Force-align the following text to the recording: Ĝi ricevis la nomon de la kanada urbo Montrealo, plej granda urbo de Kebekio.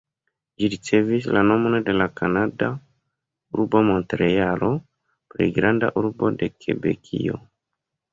Ĝi 0.61 0.67
ricevis 0.73 1.25
la 1.35 1.41
nomon 1.49 1.75
de 1.89 1.93
la 2.01 2.07
kanada 2.21 2.69
urbo 3.57 3.81
Montrealo, 3.89 4.71
plej 5.35 5.47
granda 5.59 5.91
urbo 6.03 6.33
de 6.41 6.51
Kebekio. 6.65 7.39